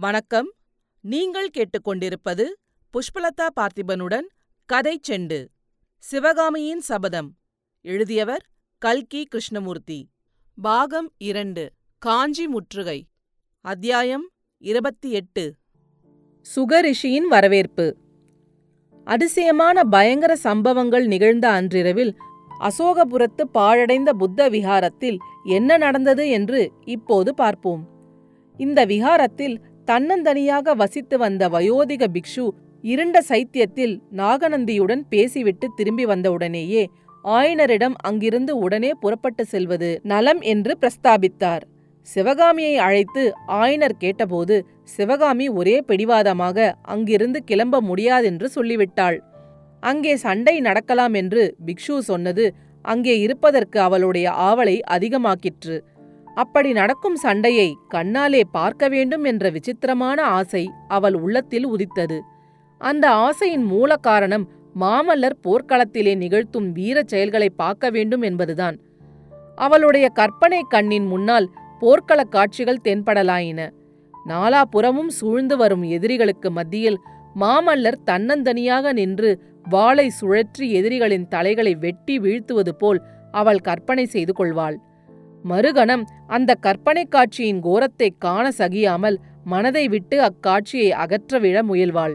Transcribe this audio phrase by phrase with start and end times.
[0.00, 0.52] வணக்கம்.
[1.00, 2.44] நீங்கள் கேட்டுக்கொண்டிருப்பது
[2.92, 4.26] புஷ்பலதா பார்த்திபனுடன்
[4.66, 5.46] கதை செண்டு.
[5.98, 7.36] சிவகாமியின் சபதம்.
[7.80, 8.46] எழுதியவர்
[8.78, 10.08] கல்கி கிருஷ்ணமூர்த்தி.
[10.62, 11.72] பாகம் இரண்டு.
[11.98, 13.06] காஞ்சி முற்றுகை.
[13.60, 15.54] அத்தியாயம் இருபத்தி எட்டு.
[16.56, 17.96] சுகரிஷியின் வரவேற்பு.
[19.04, 22.14] அதிசயமான பயங்கர சம்பவங்கள் நிகழ்ந்த அன்றிரவில்
[22.60, 27.98] அசோகபுரத்து பாழடைந்த புத்த விகாரத்தில் என்ன நடந்தது என்று இப்போது பார்ப்போம்.
[28.56, 29.60] இந்த விகாரத்தில்
[29.90, 32.44] தன்னந்தனியாக வசித்து வந்த வயோதிக பிக்ஷு
[32.84, 36.82] இருண்ட சைத்தியத்தில் நாகநந்தியுடன் பேசிவிட்டு திரும்பி வந்தவுடனேயே
[37.24, 41.64] ஆயனரிடம் அங்கிருந்து உடனே புறப்பட்டு செல்வது நலம் என்று பிரஸ்தாபித்தார்.
[42.08, 43.22] சிவகாமியை அழைத்து
[43.62, 44.56] ஆயனர் கேட்டபோது
[44.94, 46.58] சிவகாமி ஒரே பிடிவாதமாக
[46.94, 49.18] அங்கிருந்து கிளம்ப முடியாதென்று சொல்லிவிட்டாள்.
[49.82, 52.46] அங்கே சண்டை நடக்கலாம் என்று பிக்ஷு சொன்னது
[52.84, 55.76] அங்கே இருப்பதற்கு அவளுடைய ஆவலை அதிகமாக்கிற்று.
[56.34, 62.22] அப்படி நடக்கும் சண்டையை கண்ணாலே பார்க்க வேண்டும் என்ற விசித்திரமான ஆசை அவள் உள்ளத்தில் உதித்தது.
[62.78, 64.48] அந்த ஆசையின் மூல காரணம்
[64.80, 68.78] மாமல்லர் போர்க்களத்திலே நிகழ்த்தும் வீரச் செயல்களை பார்க்க வேண்டும் என்பதுதான்.
[69.56, 71.50] அவளுடைய கற்பனை கண்ணின் முன்னால்
[71.80, 73.70] போர்க்களக் காட்சிகள் தென்படலாயின.
[74.28, 77.00] நாலாபுறமும் சூழ்ந்து வரும் எதிரிகளுக்கு மத்தியில்
[77.40, 84.80] மாமல்லர் தன்னந்தனியாக நின்று வாளை சுழற்றி எதிரிகளின் தலைகளை வெட்டி வீழ்த்துவது போல் அவள் கற்பனை செய்து கொள்வாள்.
[85.44, 92.14] மறுகணம் அந்த கற்பனை காட்சியின் கோரத்தைக் காண சகியாமல் மனதை விட்டு அக்காட்சியை அகற்றவிழ முயல்வாள்.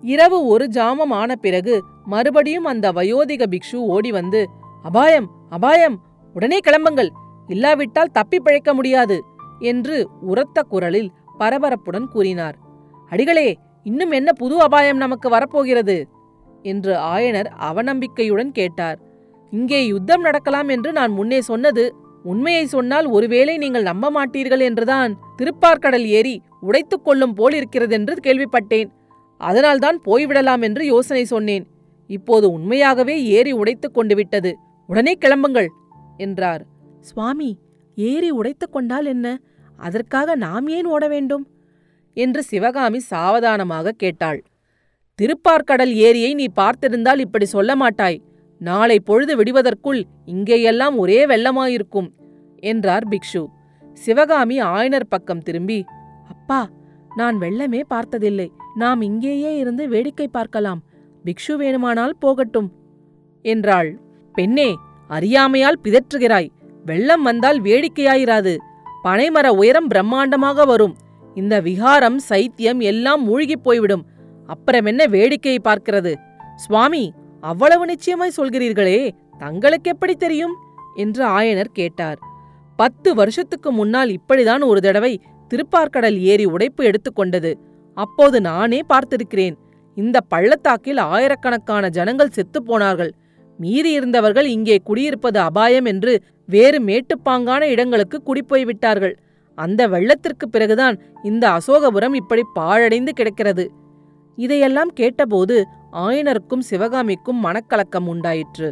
[0.00, 4.48] இரவு ஒரு ஜாமம் ஆன பிறகு மறுபடியும் அந்த வயோதிக பிக்ஷு ஓடி வந்து
[4.82, 6.00] அபாயம் அபாயம்
[6.34, 7.08] உடனே கிளம்புங்கள்.
[7.48, 9.22] இல்லாவிட்டால் தப்பி பிழைக்க முடியாது
[9.58, 12.58] என்று உரத்த குரலில் பரபரப்புடன் கூறினார்.
[13.10, 16.08] அடிகளே இன்னும் என்ன புது அபாயம் நமக்கு வரப்போகிறது?
[16.62, 18.98] என்று ஆயனர் அவநம்பிக்கையுடன் கேட்டார்.
[19.50, 26.04] இங்கே யுத்தம் நடக்கலாம் என்று நான் முன்னே சொன்னது உண்மையை சொன்னால் ஒருவேளை நீங்கள் நம்ப மாட்டீர்கள் என்றுதான் திருப்பார்கடல்
[26.04, 28.90] ஏறி உடைத்துக் கொள்ளும் போல் இருக்கிறதென்று கேள்விப்பட்டேன்.
[29.36, 31.66] அதனால்தான் போய்விடலாம் என்று யோசனை சொன்னேன்.
[32.06, 34.56] இப்போது உண்மையாகவே ஏறி உடைத்துக் கொண்டு விட்டது.
[34.86, 35.66] உடனே கிளம்புங்கள்
[36.16, 36.64] என்றார்.
[37.00, 37.58] சுவாமி
[37.94, 39.40] ஏறி உடைத்துக் கொண்டால் என்ன?
[39.76, 41.46] அதற்காக நாம் ஏன் ஓட வேண்டும்?
[42.14, 44.42] என்று சிவகாமி சாவதானமாக கேட்டாள்.
[45.18, 48.22] திருப்பார்கடல் ஏரியை நீ பார்த்திருந்தால் இப்படி சொல்ல மாட்டாய்.
[48.62, 52.08] நாளை பொழுது விடுவதற்குள் இங்கேயெல்லாம் ஒரே வெள்ளமாயிருக்கும்
[52.56, 53.46] என்றார் பிக்ஷு.
[53.94, 55.84] சிவகாமி ஆயனர் பக்கம் திரும்பி
[56.28, 56.68] அப்பா
[57.16, 58.52] நான் வெள்ளமே பார்த்ததில்லை.
[58.74, 60.80] நாம் இங்கேயே இருந்து வேடிக்கை பார்க்கலாம்.
[61.24, 62.72] பிக்ஷு வேணுமானால் போகட்டும்
[63.42, 63.98] என்றாள்.
[64.32, 64.76] பெண்ணே
[65.08, 66.48] அறியாமையால் பிதற்றுகிறாய்.
[66.84, 68.56] வெள்ளம் வந்தால் வேடிக்கையாயிராது.
[69.04, 70.96] பனைமர உயரம் பிரம்மாண்டமாக வரும்.
[71.34, 74.06] இந்த விகாரம் சைத்தியம் எல்லாம் மூழ்கிப் போய்விடும்.
[74.46, 76.14] அப்புறம் என்ன வேடிக்கையை பார்க்கிறது?
[76.56, 77.12] சுவாமி
[77.42, 80.54] அவ்வளவு நிச்சயமாய் சொல்கிறீர்களே தங்களுக்கு எப்படி தெரியும்?
[80.96, 82.18] என்று ஆயனர் கேட்டார்.
[82.76, 85.20] பத்து வருஷத்துக்கு முன்னால் இப்படிதான் ஒரு தடவை
[85.50, 87.54] திருப்பார்கடல் ஏறி உடைப்பு எடுத்துக்கொண்டது
[87.94, 89.56] அப்போது நானே பார்த்திருக்கிறேன்.
[89.94, 93.10] இந்த பள்ளத்தாக்கில் ஆயிரக்கணக்கான ஜனங்கள் செத்துப்போனார்கள்
[93.58, 99.14] மீறியிருந்தவர்கள் இருந்தவர்கள் இங்கே குடியிருப்பது அபாயம் என்று வேறு மேட்டுப்பாங்கான இடங்களுக்கு குடிப்போய் விட்டார்கள்.
[99.54, 103.70] அந்த வெள்ளத்திற்கு பிறகுதான் இந்த அசோகபுரம் இப்படி பாழடைந்து கிடக்கிறது.
[104.36, 108.68] இதையெல்லாம் கேட்டபோது ஆயனருக்கும் சிவகாமிக்கும் மனக்கலக்கம் உண்டாயிற்று.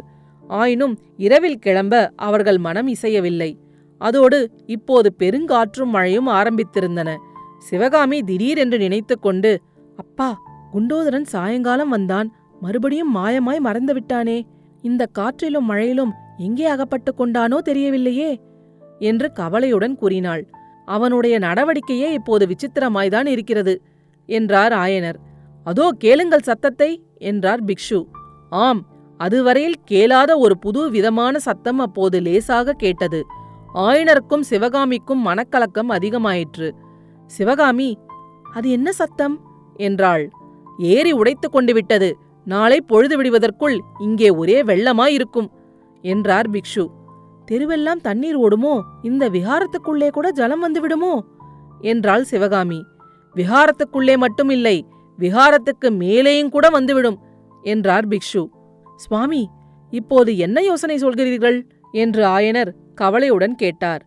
[0.49, 3.51] ஆயினும் இரவில் கிளம்ப அவர்கள் மனம் இசையவில்லை.
[3.97, 7.09] அதோடு இப்போது பெருங்காற்றும் மழையும் ஆரம்பித்திருந்தன.
[7.57, 9.51] சிவகாமி திடீரென்று நினைத்து கொண்டு
[9.97, 10.29] அப்பா
[10.73, 12.27] குண்டோதரன் சாயங்காலம் வந்தான்.
[12.61, 14.41] மறுபடியும் மாயமாய் மறந்துவிட்டானே
[14.81, 18.31] இந்த காற்றிலும் மழையிலும் எங்கே அகப்பட்டு கொண்டானோ தெரியவில்லையே
[18.99, 20.43] என்று கவலையுடன் கூறினாள்.
[20.85, 23.81] அவனுடைய நடவடிக்கையே இப்போது விசித்திரமாய்தான் இருக்கிறது
[24.25, 25.19] என்றார் ஆயனர்.
[25.63, 27.99] அதோ கேளுங்கள் சத்தத்தை என்றார் பிக்ஷு.
[28.49, 28.81] ஆம்
[29.17, 33.25] அதுவரையில் கேளாத ஒரு புது விதமான சத்தம் அப்போது லேசாக கேட்டது.
[33.73, 36.69] ஆயனருக்கும் சிவகாமிக்கும் மனக்கலக்கம் அதிகமாயிற்று.
[37.25, 37.97] சிவகாமி
[38.53, 39.35] அது என்ன சத்தம்?
[39.75, 40.29] என்றாள்.
[40.77, 42.09] ஏறி உடைத்துக் கொண்டு விட்டது.
[42.47, 45.49] நாளை பொழுது விடுவதற்குள் இங்கே ஒரே வெள்ளமாயிருக்கும்
[46.03, 46.85] என்றார் பிக்ஷு.
[47.51, 48.73] தெருவெல்லாம் தண்ணீர் ஓடுமோ?
[49.01, 51.13] இந்த விஹாரத்துக்குள்ளே கூட ஜலம் வந்துவிடுமோ
[51.81, 52.79] என்றாள் சிவகாமி.
[53.35, 54.77] விஹாரத்துக்குள்ளே மட்டும் இல்லை
[55.19, 57.19] விஹாரத்துக்கு மேலேயும் கூட வந்துவிடும்
[57.63, 58.47] என்றார் பிக்ஷு.
[58.95, 59.49] சுவாமி
[59.89, 61.63] இப்போது என்ன யோசனை சொல்கிறீர்கள்?
[61.91, 64.05] என்று ஆயனர் கவலையுடன் கேட்டார்.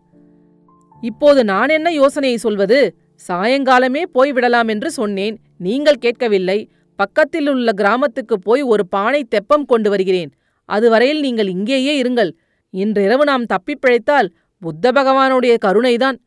[1.01, 2.95] இப்போது நான் என்ன யோசனையை சொல்வது?
[3.27, 5.39] சாயங்காலமே போய்விடலாம் என்று சொன்னேன்.
[5.57, 6.69] நீங்கள் கேட்கவில்லை.
[6.95, 10.31] பக்கத்தில் உள்ள கிராமத்துக்கு போய் ஒரு பானை தெப்பம் கொண்டு வருகிறேன்.
[10.65, 12.31] அதுவரையில் நீங்கள் இங்கேயே இருங்கள்.
[12.69, 16.17] இன்றிரவு நாம் தப்பிப் பிழைத்தால் புத்த பகவானுடைய கருணைதான்.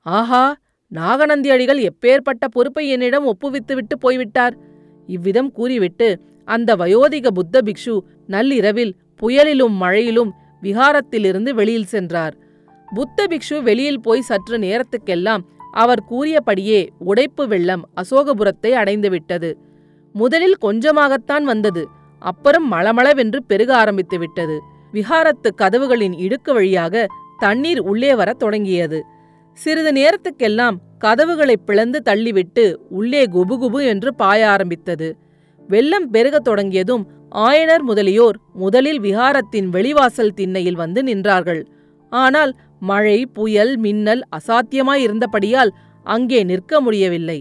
[0.00, 0.56] ஆஹா!
[0.92, 4.54] நாகநந்தி அடிகள் எப்பேற்பட்ட பொறுப்பை என்னிடம் ஒப்புவித்துவிட்டு போய்விட்டார்.
[5.06, 6.08] இவ்விதம் கூறிவிட்டு
[6.44, 7.94] அந்த வயோதிக புத்த பிக்ஷு
[8.26, 10.30] நள்ளிரவில் புயலிலும் மழையிலும்
[10.62, 12.34] விஹாரத்திலிருந்து வெளியில் சென்றார்.
[12.94, 19.50] புத்த பிக்ஷு வெளியில் போய் சற்று நேரத்துக்கெல்லாம் அவர் கூறியபடியே உடைப்பு வெள்ளம் அசோகபுரத்தை அடைந்துவிட்டது
[20.14, 21.82] முதலில் கொஞ்சமாகத்தான் வந்தது
[22.22, 24.56] அப்புறம் மளமளவென்று பெருக ஆரம்பித்து விட்டது.
[25.60, 27.06] கதவுகளின் இடுக்கு வழியாக
[27.38, 28.98] தண்ணீர் உள்ளே வரத் தொடங்கியது.
[29.62, 35.08] சிறிது நேரத்துக்கெல்லாம் கதவுகளை பிளந்து தள்ளிவிட்டு உள்ளே குபுகுபு என்று பாய ஆரம்பித்தது.
[35.68, 41.62] வெள்ளம் பெருகத் தொடங்கியதும் ஆயனர் முதலியோர் முதலில் விஹாரத்தின் வெளிவாசல் திண்ணையில் வந்து நின்றார்கள்.
[42.12, 45.72] ஆனால் மழை புயல் மின்னல் அசாத்தியமாயிருந்தபடியால்
[46.06, 47.38] அங்கே நிற்க முடியவில்லை.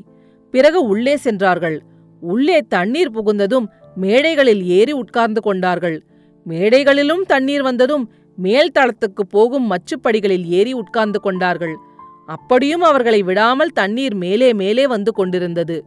[0.54, 1.78] பிறகு உள்ளே சென்றார்கள்.
[2.22, 5.98] உள்ளே தண்ணீர் புகுந்ததும் மேடைகளில் ஏறி உட்கார்ந்து கொண்டார்கள்.
[6.46, 8.06] மேடைகளிலும் தண்ணீர் வந்ததும்
[8.38, 11.76] மேல் தளத்துக்கு போகும் மச்சுப்படிகளில் ஏறி உட்கார்ந்து கொண்டார்கள்.
[12.28, 15.78] அப்படியும் அவர்களை விடாமல் தண்ணீர் மேலே மேலே வந்து கொண்டிருந்தது.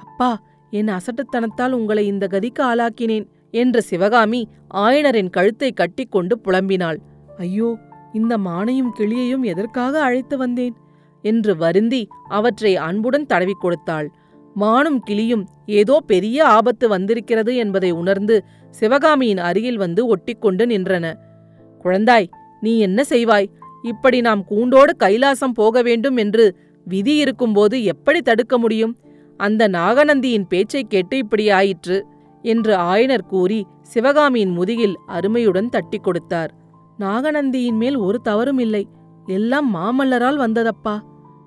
[0.00, 0.30] அப்பா
[0.70, 4.40] என் அசட்டுத்தனத்தால் உங்களை இந்த கதிக்கு ஆளாக்கினேன் என்ற சிவகாமி
[4.74, 6.98] ஆயனரின் கழுத்தை கட்டிக்கொண்டு புலம்பினாள்.
[7.36, 7.68] ஐயோ
[8.12, 10.74] இந்த மானையும் கிளியையும் எதற்காக அழைத்து வந்தேன்?
[11.24, 14.08] என்று வருந்தி அவற்றை அன்புடன் தடவிக் கொடுத்தாள்.
[14.54, 18.36] மானும் கிளியும் ஏதோ பெரிய ஆபத்து வந்திருக்கிறது என்பதை உணர்ந்து
[18.70, 21.06] சிவகாமியின் அருகில் வந்து ஒட்டிக்கொண்டு நின்றன.
[21.84, 22.28] குழந்தாய்
[22.60, 23.48] நீ என்ன செய்வாய்?
[23.86, 28.96] இப்படி நாம் கூண்டோடு கைலாசம் போக வேண்டும் என்று விதி இருக்கும்போது எப்படி தடுக்க முடியும்?
[29.36, 32.06] அந்த நாகநந்தியின் பேச்சைக் கேட்டு இப்படி ஆயிற்று
[32.42, 36.54] என்று ஆயனர் கூறி சிவகாமியின் முதுகில் அருமையுடன் தட்டி கொடுத்தார்.
[36.98, 38.88] நாகநந்தியின் மேல் ஒரு தவறும் இல்லை.
[39.26, 41.00] எல்லாம் மாமல்லரால் வந்ததப்பா?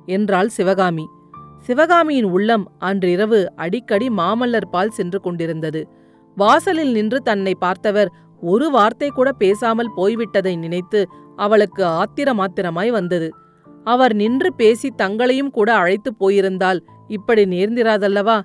[0.06, 1.08] என்றாள் சிவகாமி.
[1.58, 5.88] சிவகாமியின் உள்ளம் அன்றிரவு அடிக்கடி மாமல்லர் பால் சென்று கொண்டிருந்தது.
[6.36, 13.30] வாசலில் நின்று தன்னை பார்த்தவர் ஒரு வார்த்தை கூட பேசாமல் போய்விட்டதை நினைத்து அவளுக்கு ஆத்திரமாத்திரமாய் வந்தது.
[13.84, 18.42] அவர் நின்று பேசி தங்களையும் கூட அழைத்துப் போயிருந்தால் இப்படி நேர்ந்திராதல்லவா?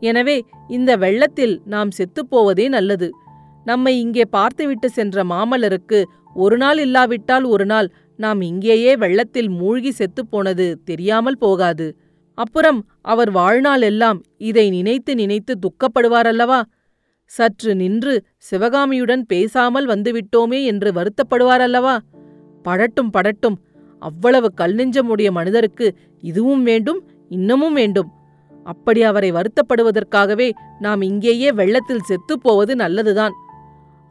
[0.00, 3.10] எனவே இந்த வெள்ளத்தில் நாம் செத்துப்போவதே நல்லது.
[3.64, 6.02] நம்மை இங்கே பார்த்துவிட்டு சென்ற மாமல்லருக்கு
[6.34, 11.96] ஒரு நாள் இல்லாவிட்டால் ஒரு நாள் நாம் இங்கேயே வெள்ளத்தில் மூழ்கி செத்துப்போனது தெரியாமல் போகாது.
[12.34, 16.62] அப்புறம் அவர் வாழ்நாள் எல்லாம் இதை நினைத்து நினைத்து துக்கப்படுவாரல்லவா?
[17.26, 21.98] சற்று நின்று சிவகாமியுடன் பேசாமல் வந்துவிட்டோமே என்று வருத்தப்படுவாரல்லவா?
[22.62, 23.54] படட்டும் படட்டும்.
[23.98, 28.10] அவ்வளவு கல்நெஞ்சமுடைய மனிதருக்கு இதுவும் வேண்டும் இன்னமும் வேண்டும்.
[28.64, 30.50] அப்படி அவரை வருத்தப்படுவதற்காகவே
[30.80, 33.32] நாம் இங்கேயே வெள்ளத்தில் செத்துப்போவது நல்லதுதான்.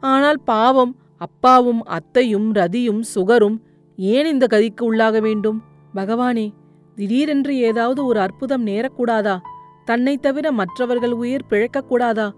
[0.00, 3.58] ஆனால் பாவம் அப்பாவும் அத்தையும் ரதியும் சுகரும்
[3.96, 5.62] ஏன் இந்த கதிக்கு உள்ளாக வேண்டும்?
[5.94, 6.50] பகவானே
[6.94, 9.38] திடீரென்று ஏதாவது ஒரு அற்புதம் நேரக்கூடாதா?
[9.84, 12.30] தன்னைத் தவிர மற்றவர்கள் உயிர் பிழைக்கக்கூடாதா?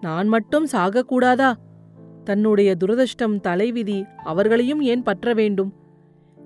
[0.00, 1.52] நான் மட்டும் சாகக்கூடாதா?
[2.24, 5.72] தன்னுடைய துரதிருஷ்டம் தலைவிதி அவர்களையும் ஏன் பற்ற வேண்டும்?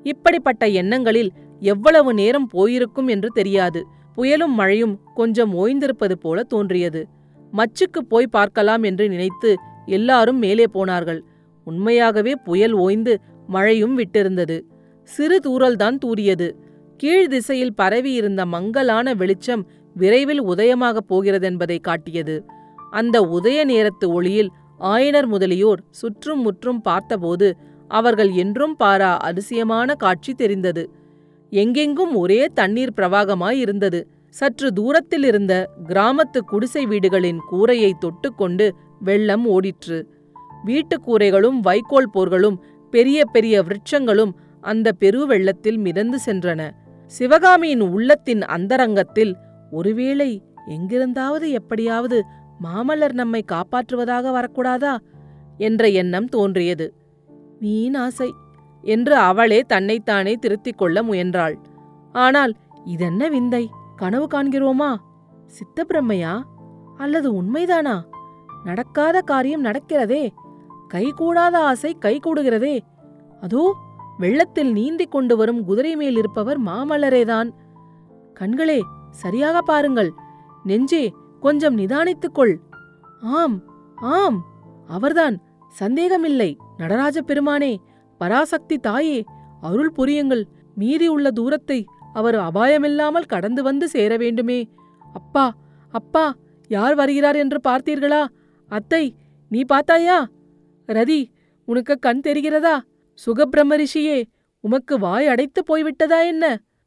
[0.02, 3.86] இப்படிப்பட்ட எண்ணங்களில் எவ்வளவு நேரம் போயிருக்கும் என்று தெரியாது.
[4.16, 7.08] புயலும் மழையும் கொஞ்சம் ஓய்ந்திருப்பது போல தோன்றியது.
[7.52, 9.56] மச்சுக்கு போய் பார்க்கலாம் என்று நினைத்து
[9.86, 11.24] எல்லாரும் மேலே போனார்கள்.
[11.64, 14.60] உண்மையாகவே புயல் ஓய்ந்து மழையும் விட்டிருந்தது.
[15.02, 16.52] சிறு தூறல்தான் தூறியது.
[16.96, 22.44] கீழ் திசையில் பரவியிருந்த மங்கலான வெளிச்சம் விரைவில் உதயமாகப் போகிறதென்பதை காட்டியது.
[22.90, 24.50] அந்த உதய நேரத்து ஒளியில்
[24.80, 27.56] ஆயனர் முதலியோர் சுற்றும் முற்றும் பார்த்தபோது
[27.88, 30.90] அவர்கள் என்றும் பாரா அதிசயமான காட்சி தெரிந்தது.
[31.50, 38.70] எங்கெங்கும் ஒரே தண்ணீர் பிரவாகமாய் இருந்தது சற்று தூரத்தில் இருந்த கிராமத்து குடிசை வீடுகளின் கூரையை தொட்டுக்கொண்டு
[39.00, 40.04] வெள்ளம் ஓடிற்று.
[40.64, 42.56] வீட்டுக் கூரைகளும் வைக்கோல் போர்களும்
[42.90, 46.70] பெரிய பெரிய விருட்சங்களும் அந்த பெரு வெள்ளத்தில் மிதந்து சென்றன.
[47.06, 49.36] சிவகாமியின் உள்ளத்தின் அந்தரங்கத்தில்
[49.70, 52.24] ஒருவேளை எங்கிருந்தாவது எப்படியாவது
[52.64, 54.98] மாமல்லர் நம்மை காப்பாற்றுவதாக வரக்கூடாதா?
[55.58, 56.94] என்ற எண்ணம் தோன்றியது.
[57.60, 58.34] மீனாசை ஆசை
[58.82, 61.58] என்று அவளே தன்னைத்தானே திருத்திக் கொள்ள முயன்றாள்.
[62.12, 63.70] ஆனால் இதென்ன விந்தை?
[63.96, 64.96] கனவு காண்கிறோமா?
[65.46, 66.42] சித்தப்பிரம்மையா?
[66.96, 68.04] அல்லது உண்மைதானா?
[68.64, 70.30] நடக்காத காரியம் நடக்கிறதே?
[70.94, 72.78] கைகூடாத ஆசை கைகூடுகிறதே
[73.40, 73.76] அதோ
[74.18, 77.50] வெள்ளத்தில் நீந்திக் கொண்டு வரும் குதிரை மேல் இருப்பவர் மாமல்லரேதான்.
[78.40, 80.12] கண்களே சரியாக பாருங்கள்.
[80.64, 82.54] நெஞ்சே கொஞ்சம் நிதானித்துக்கொள்.
[83.20, 83.56] ஆம்
[83.96, 84.38] ஆம்.
[84.86, 85.36] அவர்தான்.
[85.68, 86.56] சந்தேகமில்லை.
[86.76, 87.76] நடராஜ பெருமானே
[88.18, 89.24] பராசக்தி தாயே
[89.60, 90.44] அருள் புரியுங்கள்.
[90.74, 94.68] மீதி உள்ள தூரத்தை அவர் அபாயமில்லாமல் கடந்து வந்து சேர வேண்டுமே.
[95.12, 95.54] அப்பா
[95.88, 96.34] அப்பா
[96.68, 98.26] யார் வருகிறார் என்று பார்த்தீர்களா?
[98.68, 99.14] அத்தை
[99.48, 100.28] நீ பார்த்தாயா?
[100.86, 101.20] ரதி
[101.64, 102.74] உனக்கு கண் தெரிகிறதா?
[103.26, 104.18] சுகபிரம்ம ரிஷியே
[104.60, 106.44] உமக்கு வாய் அடைத்து போய்விட்டதா என்ன?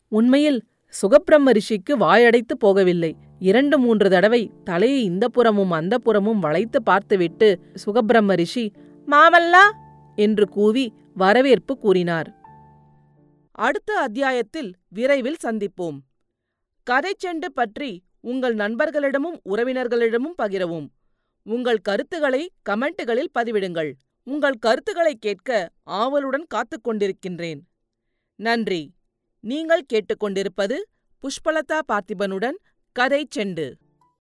[0.08, 3.12] உண்மையில் சுகப்பிரம்ம ரிஷிக்கு வாயடைத்து போகவில்லை.
[3.44, 8.72] இரண்டு மூன்று தடவை தலையை இந்த புறமும் அந்த புறமும் வளைத்து பார்த்துவிட்டு சுகப்பிரம்ம ரிஷி
[9.08, 9.72] மாமல்லா?
[10.16, 12.36] என்று கூவி வரவேற்பு கூறினார்.
[13.52, 15.98] அடுத்த அத்தியாயத்தில் விரைவில் சந்திப்போம்.
[16.92, 20.88] கதைச்செண்டு பற்றி உங்கள் நண்பர்களிடமும் உறவினர்களிடமும் பகிரவும்.
[21.44, 23.92] உங்கள் கருத்துக்களை கமெண்ட்டுகளில் பதிவிடுங்கள்.
[24.24, 27.60] உங்கள் கருத்துக்களை கேட்க ஆவலுடன் காத்துக் கொண்டிருக்கின்றேன்.
[28.36, 28.94] நன்றி.
[29.40, 30.76] நீங்கள் கேட்டுக்கொண்டிருப்பது
[31.22, 32.58] புஷ்பலதா பார்த்திபனுடன்
[32.96, 33.66] கதை செண்டு